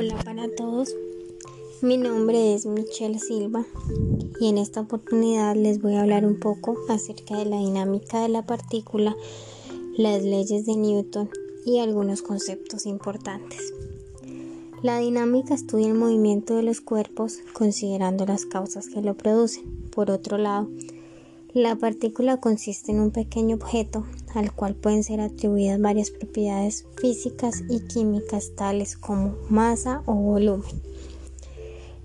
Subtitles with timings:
[0.00, 0.96] Hola para todos,
[1.82, 3.66] mi nombre es Michelle Silva
[4.40, 8.30] y en esta oportunidad les voy a hablar un poco acerca de la dinámica de
[8.30, 9.14] la partícula,
[9.98, 11.28] las leyes de Newton
[11.66, 13.74] y algunos conceptos importantes.
[14.82, 19.90] La dinámica estudia el movimiento de los cuerpos considerando las causas que lo producen.
[19.90, 20.70] Por otro lado,
[21.54, 27.64] la partícula consiste en un pequeño objeto al cual pueden ser atribuidas varias propiedades físicas
[27.68, 30.80] y químicas tales como masa o volumen.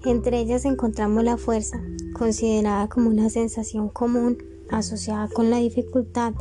[0.03, 1.79] Entre ellas encontramos la fuerza,
[2.13, 4.37] considerada como una sensación común
[4.69, 6.33] asociada con la dificultad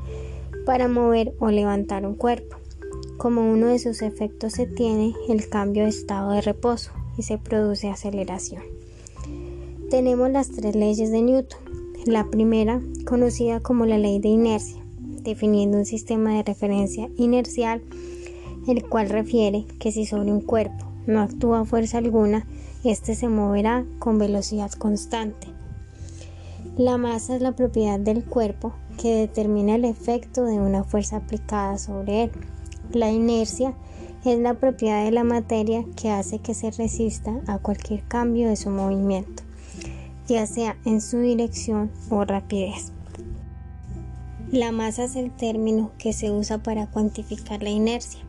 [0.65, 2.57] para mover o levantar un cuerpo.
[3.19, 7.39] Como uno de sus efectos se tiene el cambio de estado de reposo y se
[7.39, 8.63] produce aceleración.
[9.91, 11.84] Tenemos las tres leyes de Newton.
[12.07, 14.85] La primera, conocida como la ley de inercia,
[15.23, 17.81] definiendo un sistema de referencia inercial,
[18.69, 22.47] el cual refiere que si sobre un cuerpo no actúa fuerza alguna,
[22.85, 25.47] éste se moverá con velocidad constante.
[26.77, 31.79] La masa es la propiedad del cuerpo que determina el efecto de una fuerza aplicada
[31.79, 32.31] sobre él.
[32.93, 33.75] La inercia
[34.27, 38.57] es la propiedad de la materia que hace que se resista a cualquier cambio de
[38.57, 39.43] su movimiento,
[40.29, 42.93] ya sea en su dirección o rapidez.
[44.51, 48.21] La masa es el término que se usa para cuantificar la inercia.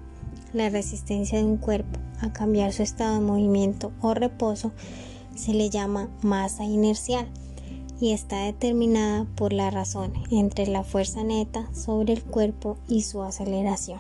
[0.54, 4.72] La resistencia de un cuerpo a cambiar su estado de movimiento o reposo
[5.36, 7.28] se le llama masa inercial
[8.00, 13.22] y está determinada por la razón entre la fuerza neta sobre el cuerpo y su
[13.22, 14.00] aceleración.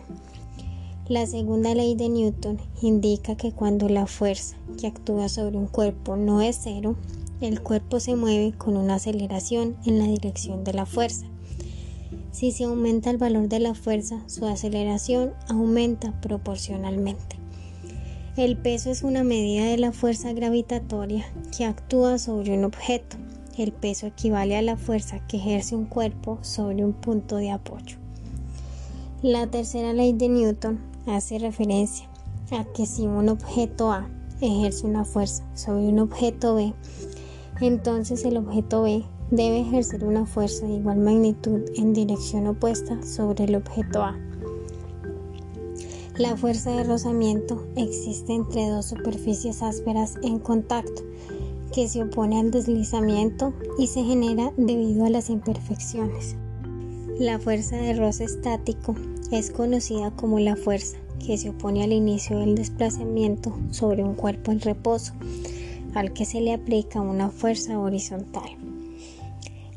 [1.07, 6.15] La segunda ley de Newton indica que cuando la fuerza que actúa sobre un cuerpo
[6.15, 6.95] no es cero,
[7.41, 11.25] el cuerpo se mueve con una aceleración en la dirección de la fuerza.
[12.31, 17.37] Si se aumenta el valor de la fuerza, su aceleración aumenta proporcionalmente.
[18.37, 21.25] El peso es una medida de la fuerza gravitatoria
[21.55, 23.15] que actúa sobre un objeto.
[23.57, 27.97] El peso equivale a la fuerza que ejerce un cuerpo sobre un punto de apoyo.
[29.21, 32.09] La tercera ley de Newton hace referencia
[32.51, 34.09] a que si un objeto A
[34.41, 36.73] ejerce una fuerza sobre un objeto B,
[37.61, 43.45] entonces el objeto B debe ejercer una fuerza de igual magnitud en dirección opuesta sobre
[43.45, 44.17] el objeto A.
[46.17, 51.03] La fuerza de rozamiento existe entre dos superficies ásperas en contacto
[51.73, 56.37] que se opone al deslizamiento y se genera debido a las imperfecciones.
[57.19, 58.95] La fuerza de roce estático
[59.31, 64.51] es conocida como la fuerza que se opone al inicio del desplazamiento sobre un cuerpo
[64.53, 65.13] en reposo,
[65.99, 68.49] al que se le aplica una fuerza horizontal.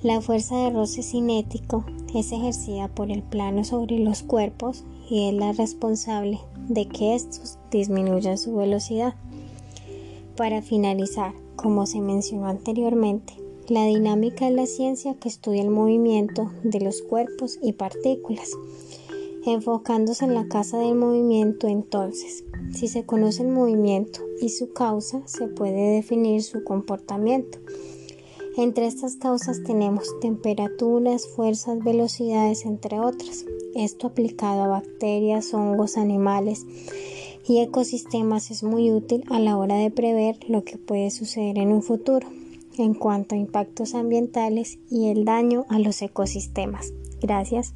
[0.02, 1.84] La fuerza de roce cinético
[2.14, 7.58] es ejercida por el plano sobre los cuerpos y es la responsable de que estos
[7.70, 9.14] disminuyan su velocidad.
[10.36, 13.34] Para finalizar, como se mencionó anteriormente,
[13.68, 18.50] la dinámica es la ciencia que estudia el movimiento de los cuerpos y partículas.
[19.46, 25.22] Enfocándose en la casa del movimiento, entonces, si se conoce el movimiento y su causa,
[25.26, 27.58] se puede definir su comportamiento.
[28.56, 33.44] Entre estas causas tenemos temperaturas, fuerzas, velocidades, entre otras.
[33.74, 36.66] Esto aplicado a bacterias, hongos, animales
[37.46, 41.72] y ecosistemas es muy útil a la hora de prever lo que puede suceder en
[41.72, 42.28] un futuro
[42.76, 46.92] en cuanto a impactos ambientales y el daño a los ecosistemas.
[47.20, 47.74] Gracias.